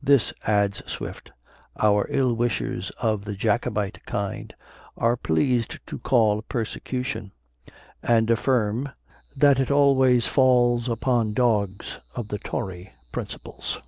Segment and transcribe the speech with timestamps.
[0.00, 1.32] "This," adds Swift,
[1.76, 4.54] "our ill wishers of the Jacobite kind
[4.96, 7.32] are pleased to call a persecution;
[8.00, 8.90] and affirm,
[9.34, 13.80] that it always falls upon dogs of the Tory principles."